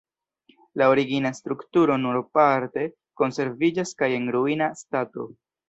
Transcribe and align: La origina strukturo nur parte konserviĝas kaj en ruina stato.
La 0.81 0.87
origina 0.93 1.31
strukturo 1.39 1.99
nur 2.07 2.17
parte 2.39 2.87
konserviĝas 3.23 3.95
kaj 4.03 4.13
en 4.19 4.29
ruina 4.39 4.75
stato. 4.85 5.31